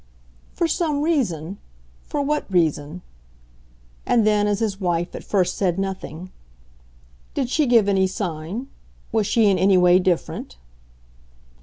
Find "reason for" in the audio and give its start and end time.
1.03-2.23